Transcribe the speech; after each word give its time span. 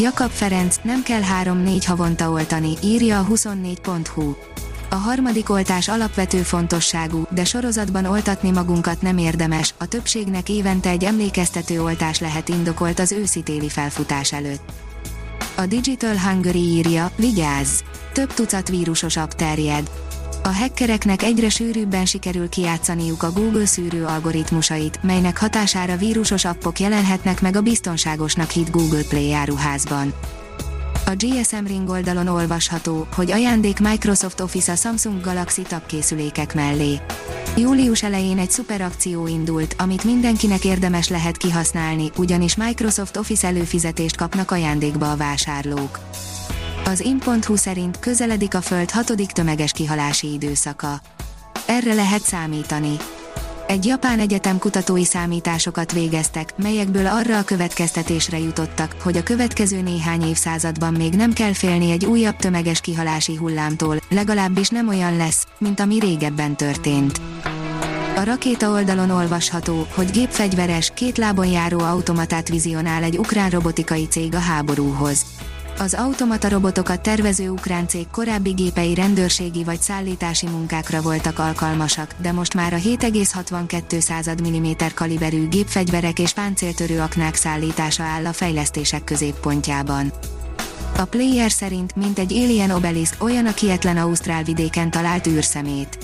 Jakab 0.00 0.30
Ferenc, 0.30 0.76
nem 0.82 1.02
kell 1.02 1.20
3-4 1.44 1.82
havonta 1.86 2.30
oltani, 2.30 2.76
írja 2.82 3.18
a 3.18 3.26
24.hu. 3.26 4.34
A 4.90 4.94
harmadik 4.94 5.50
oltás 5.50 5.88
alapvető 5.88 6.38
fontosságú, 6.38 7.22
de 7.30 7.44
sorozatban 7.44 8.04
oltatni 8.04 8.50
magunkat 8.50 9.02
nem 9.02 9.18
érdemes, 9.18 9.74
a 9.78 9.86
többségnek 9.86 10.48
évente 10.48 10.88
egy 10.88 11.04
emlékeztető 11.04 11.82
oltás 11.82 12.20
lehet 12.20 12.48
indokolt 12.48 12.98
az 12.98 13.12
őszi-téli 13.12 13.68
felfutás 13.68 14.32
előtt. 14.32 14.72
A 15.56 15.66
Digital 15.66 16.18
Hungary 16.18 16.62
írja, 16.62 17.10
vigyázz! 17.16 17.80
Több 18.12 18.34
tucat 18.34 18.68
vírusos 18.68 19.16
app 19.16 19.30
terjed 19.30 19.90
a 20.42 20.48
hackereknek 20.48 21.22
egyre 21.22 21.48
sűrűbben 21.48 22.06
sikerül 22.06 22.48
kijátszaniuk 22.48 23.22
a 23.22 23.32
Google 23.32 23.66
szűrő 23.66 24.04
algoritmusait, 24.04 25.02
melynek 25.02 25.38
hatására 25.38 25.96
vírusos 25.96 26.44
appok 26.44 26.78
jelenhetnek 26.78 27.40
meg 27.40 27.56
a 27.56 27.60
biztonságosnak 27.60 28.50
hit 28.50 28.70
Google 28.70 29.02
Play 29.08 29.32
áruházban. 29.32 30.12
A 31.06 31.14
GSM 31.16 31.66
Ring 31.66 31.88
oldalon 31.88 32.26
olvasható, 32.26 33.06
hogy 33.14 33.30
ajándék 33.30 33.80
Microsoft 33.80 34.40
Office 34.40 34.72
a 34.72 34.76
Samsung 34.76 35.20
Galaxy 35.20 35.62
Tab 35.62 35.86
készülékek 35.86 36.54
mellé. 36.54 37.00
Július 37.56 38.02
elején 38.02 38.38
egy 38.38 38.50
szuperakció 38.50 39.26
indult, 39.26 39.74
amit 39.78 40.04
mindenkinek 40.04 40.64
érdemes 40.64 41.08
lehet 41.08 41.36
kihasználni, 41.36 42.10
ugyanis 42.16 42.56
Microsoft 42.56 43.16
Office 43.16 43.46
előfizetést 43.46 44.16
kapnak 44.16 44.50
ajándékba 44.50 45.10
a 45.10 45.16
vásárlók. 45.16 45.98
Az 46.84 47.00
in.hu 47.00 47.56
szerint 47.56 47.98
közeledik 47.98 48.54
a 48.54 48.60
Föld 48.60 48.90
hatodik 48.90 49.30
tömeges 49.30 49.72
kihalási 49.72 50.32
időszaka. 50.32 51.00
Erre 51.66 51.94
lehet 51.94 52.22
számítani. 52.22 52.96
Egy 53.66 53.84
japán 53.84 54.18
egyetem 54.18 54.58
kutatói 54.58 55.04
számításokat 55.04 55.92
végeztek, 55.92 56.56
melyekből 56.56 57.06
arra 57.06 57.38
a 57.38 57.42
következtetésre 57.42 58.38
jutottak, 58.38 58.96
hogy 59.02 59.16
a 59.16 59.22
következő 59.22 59.80
néhány 59.80 60.22
évszázadban 60.22 60.92
még 60.92 61.12
nem 61.14 61.32
kell 61.32 61.52
félni 61.52 61.90
egy 61.90 62.06
újabb 62.06 62.36
tömeges 62.36 62.80
kihalási 62.80 63.36
hullámtól, 63.36 63.96
legalábbis 64.08 64.68
nem 64.68 64.88
olyan 64.88 65.16
lesz, 65.16 65.46
mint 65.58 65.80
ami 65.80 65.98
régebben 65.98 66.56
történt. 66.56 67.20
A 68.16 68.24
rakéta 68.24 68.70
oldalon 68.70 69.10
olvasható, 69.10 69.86
hogy 69.94 70.10
gépfegyveres, 70.10 70.92
két 70.94 71.18
lábon 71.18 71.46
járó 71.46 71.78
automatát 71.78 72.48
vizionál 72.48 73.02
egy 73.02 73.18
ukrán 73.18 73.50
robotikai 73.50 74.06
cég 74.06 74.34
a 74.34 74.38
háborúhoz. 74.38 75.24
Az 75.80 75.94
automata 75.94 76.48
robotokat 76.48 77.00
tervező 77.00 77.48
ukrán 77.48 77.88
cég 77.88 78.06
korábbi 78.10 78.50
gépei 78.50 78.94
rendőrségi 78.94 79.64
vagy 79.64 79.80
szállítási 79.80 80.46
munkákra 80.46 81.02
voltak 81.02 81.38
alkalmasak, 81.38 82.14
de 82.22 82.32
most 82.32 82.54
már 82.54 82.72
a 82.72 82.76
7,62 82.76 84.48
mm 84.48 84.86
kaliberű 84.94 85.48
gépfegyverek 85.48 86.18
és 86.18 86.32
páncéltörő 86.32 87.00
aknák 87.00 87.34
szállítása 87.34 88.02
áll 88.02 88.26
a 88.26 88.32
fejlesztések 88.32 89.04
középpontjában. 89.04 90.12
A 90.96 91.04
player 91.04 91.50
szerint, 91.50 91.96
mint 91.96 92.18
egy 92.18 92.32
Alien 92.32 92.70
Obelisk, 92.70 93.22
olyan 93.22 93.46
a 93.46 93.54
kietlen 93.54 93.96
Ausztrál 93.96 94.42
vidéken 94.42 94.90
talált 94.90 95.26
űrszemét. 95.26 95.98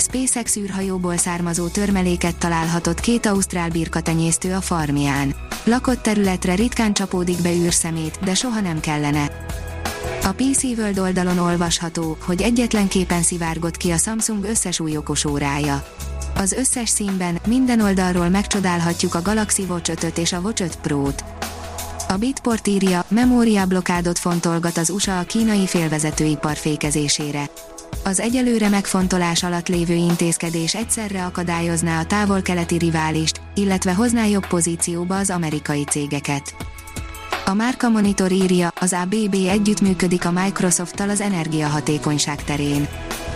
SpaceX 0.00 0.56
űrhajóból 0.56 1.16
származó 1.16 1.68
törmeléket 1.68 2.36
találhatott 2.36 3.00
két 3.00 3.26
ausztrál 3.26 3.68
birkatenyésztő 3.68 4.54
a 4.54 4.60
farmján. 4.60 5.34
Lakott 5.64 6.02
területre 6.02 6.54
ritkán 6.54 6.92
csapódik 6.92 7.42
be 7.42 7.52
űrszemét, 7.52 8.18
de 8.24 8.34
soha 8.34 8.60
nem 8.60 8.80
kellene. 8.80 9.30
A 10.22 10.32
PC 10.32 10.62
World 10.62 10.98
oldalon 10.98 11.38
olvasható, 11.38 12.16
hogy 12.20 12.42
egyetlen 12.42 12.88
képen 12.88 13.22
szivárgott 13.22 13.76
ki 13.76 13.90
a 13.90 13.96
Samsung 13.96 14.44
összes 14.44 14.80
új 14.80 14.96
okos 14.96 15.24
órája. 15.24 15.86
Az 16.34 16.52
összes 16.52 16.88
színben, 16.88 17.38
minden 17.46 17.80
oldalról 17.80 18.28
megcsodálhatjuk 18.28 19.14
a 19.14 19.22
Galaxy 19.22 19.62
Watch 19.68 20.04
5 20.04 20.18
és 20.18 20.32
a 20.32 20.38
Watch 20.38 20.62
5 20.62 20.76
Pro-t. 20.76 21.24
A 22.08 22.16
Bitport 22.16 22.66
írja, 22.66 23.04
memóriablokádot 23.08 24.18
fontolgat 24.18 24.76
az 24.76 24.90
USA 24.90 25.18
a 25.18 25.22
kínai 25.22 25.66
félvezetőipar 25.66 26.56
fékezésére 26.56 27.50
az 28.06 28.20
egyelőre 28.20 28.68
megfontolás 28.68 29.42
alatt 29.42 29.68
lévő 29.68 29.94
intézkedés 29.94 30.74
egyszerre 30.74 31.24
akadályozná 31.24 32.00
a 32.00 32.04
távol-keleti 32.04 32.78
riválist, 32.78 33.40
illetve 33.54 33.94
hozná 33.94 34.24
jobb 34.24 34.46
pozícióba 34.46 35.16
az 35.16 35.30
amerikai 35.30 35.84
cégeket. 35.84 36.54
A 37.46 37.54
Márka 37.54 37.88
Monitor 37.88 38.32
írja, 38.32 38.72
az 38.80 38.92
ABB 38.92 39.34
együttműködik 39.48 40.24
a 40.24 40.30
Microsofttal 40.30 41.10
az 41.10 41.20
energiahatékonyság 41.20 42.44
terén. 42.44 42.88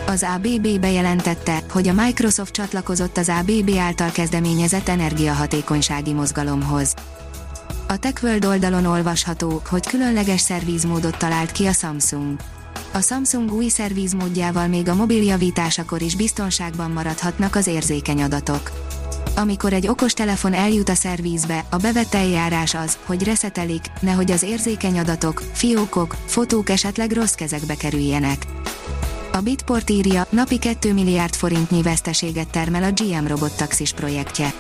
Az 0.07 0.27
ABB 0.35 0.81
bejelentette, 0.81 1.63
hogy 1.71 1.89
a 1.89 1.93
Microsoft 1.93 2.53
csatlakozott 2.53 3.17
az 3.17 3.29
ABB 3.29 3.71
által 3.79 4.11
kezdeményezett 4.11 4.89
energiahatékonysági 4.89 6.13
mozgalomhoz. 6.13 6.95
A 7.89 7.99
TechWorld 7.99 8.45
oldalon 8.45 8.85
olvasható, 8.85 9.63
hogy 9.69 9.87
különleges 9.87 10.41
szervízmódot 10.41 11.19
talált 11.19 11.53
ki 11.53 11.67
a 11.67 11.73
Samsung 11.73 12.37
a 12.93 13.01
Samsung 13.01 13.53
új 13.53 13.69
szervízmódjával 13.69 14.67
még 14.69 14.89
a 14.89 14.95
mobil 14.95 15.23
javításakor 15.23 16.03
is 16.03 16.17
biztonságban 16.17 16.91
maradhatnak 16.91 17.57
az 17.57 17.67
érzékeny 17.67 18.23
adatok. 18.23 18.71
Amikor 19.37 19.73
egy 19.73 19.89
okos 19.89 20.13
telefon 20.13 20.53
eljut 20.53 20.89
a 20.89 20.95
szervízbe, 20.95 21.65
a 21.71 21.77
bevett 21.77 22.15
eljárás 22.15 22.75
az, 22.75 22.99
hogy 23.05 23.25
reszetelik, 23.25 23.85
nehogy 24.01 24.31
az 24.31 24.43
érzékeny 24.43 24.99
adatok, 24.99 25.43
fiókok, 25.53 26.17
fotók 26.27 26.69
esetleg 26.69 27.13
rossz 27.13 27.35
kezekbe 27.35 27.75
kerüljenek. 27.75 28.47
A 29.33 29.41
Bitport 29.41 29.91
írja, 29.91 30.27
napi 30.31 30.59
2 30.59 30.93
milliárd 30.93 31.35
forintnyi 31.35 31.83
veszteséget 31.83 32.51
termel 32.51 32.83
a 32.83 32.93
GM 32.93 33.27
robottaxis 33.27 33.93
projektje. 33.93 34.53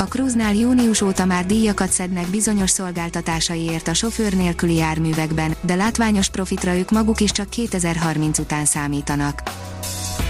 A 0.00 0.04
Cruise-nál 0.04 0.54
június 0.54 1.00
óta 1.00 1.24
már 1.24 1.46
díjakat 1.46 1.90
szednek 1.90 2.26
bizonyos 2.26 2.70
szolgáltatásaiért 2.70 3.88
a 3.88 3.94
sofőr 3.94 4.34
nélküli 4.34 4.74
járművekben, 4.74 5.54
de 5.60 5.74
látványos 5.74 6.28
profitra 6.28 6.74
ők 6.74 6.90
maguk 6.90 7.20
is 7.20 7.30
csak 7.30 7.48
2030 7.48 8.38
után 8.38 8.64
számítanak. 8.64 9.42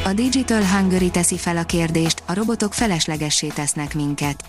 A 0.04 0.12
Digital 0.12 0.62
Hungary 0.64 1.10
teszi 1.10 1.38
fel 1.38 1.56
a 1.56 1.62
kérdést, 1.62 2.22
a 2.26 2.34
robotok 2.34 2.74
feleslegessé 2.74 3.46
tesznek 3.46 3.94
minket. 3.94 4.44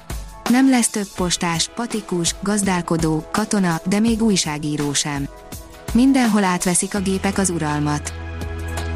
Nem 0.49 0.69
lesz 0.69 0.89
több 0.89 1.07
postás, 1.15 1.69
patikus, 1.75 2.35
gazdálkodó, 2.41 3.25
katona, 3.31 3.81
de 3.85 3.99
még 3.99 4.21
újságíró 4.21 4.93
sem. 4.93 5.27
Mindenhol 5.93 6.43
átveszik 6.43 6.95
a 6.95 6.99
gépek 6.99 7.38
az 7.38 7.49
uralmat. 7.49 8.13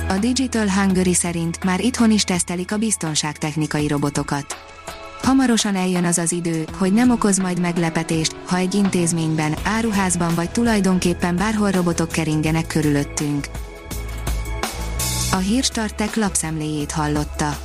A 0.10 0.14
Digital 0.14 0.70
Hungary 0.70 1.14
szerint 1.14 1.64
már 1.64 1.80
itthon 1.80 2.12
is 2.12 2.24
tesztelik 2.24 2.72
a 2.72 2.78
biztonságtechnikai 2.78 3.88
robotokat 3.88 4.75
Hamarosan 5.26 5.76
eljön 5.76 6.06
az 6.06 6.18
az 6.18 6.32
idő, 6.32 6.66
hogy 6.78 6.94
nem 6.94 7.10
okoz 7.10 7.38
majd 7.38 7.60
meglepetést, 7.60 8.36
ha 8.46 8.58
egy 8.58 8.74
intézményben, 8.74 9.56
áruházban 9.64 10.36
vagy 10.36 10.52
tulajdonképpen 10.52 11.36
bárhol 11.36 11.72
robotok 11.72 12.12
keringenek 12.12 12.68
körülöttünk. 12.68 13.48
A 15.32 15.36
Hírstartek 15.36 16.16
lapszemléjét 16.16 16.92
hallotta. 16.92 17.58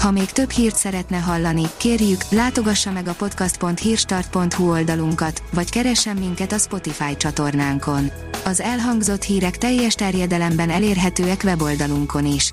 Ha 0.00 0.10
még 0.10 0.30
több 0.30 0.50
hírt 0.50 0.76
szeretne 0.76 1.16
hallani, 1.16 1.64
kérjük, 1.76 2.20
látogassa 2.30 2.90
meg 2.90 3.08
a 3.08 3.14
podcast.hírstart.hu 3.14 4.70
oldalunkat, 4.70 5.42
vagy 5.52 5.70
keressen 5.70 6.16
minket 6.16 6.52
a 6.52 6.58
Spotify 6.58 7.16
csatornánkon. 7.16 8.10
Az 8.44 8.60
elhangzott 8.60 9.22
hírek 9.22 9.58
teljes 9.58 9.94
terjedelemben 9.94 10.70
elérhetőek 10.70 11.40
weboldalunkon 11.44 12.26
is. 12.26 12.52